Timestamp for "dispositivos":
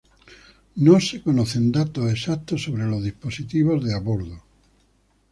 3.03-3.85